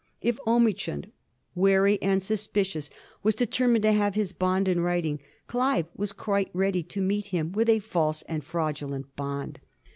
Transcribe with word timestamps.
If 0.19 0.39
Omiichund, 0.47 1.11
wary 1.53 2.01
and 2.01 2.23
suspicious, 2.23 2.89
was 3.21 3.35
deter 3.35 3.67
mined 3.67 3.83
to 3.83 3.91
have 3.91 4.15
his 4.15 4.33
bond 4.33 4.67
in 4.67 4.79
writing, 4.79 5.19
Clive 5.45 5.85
was 5.95 6.11
quite 6.11 6.49
ready 6.53 6.81
to 6.81 7.01
meet 7.01 7.27
him 7.27 7.51
with 7.51 7.69
a 7.69 7.77
false 7.77 8.23
and 8.23 8.43
fraudulent 8.43 9.15
bond. 9.15 9.59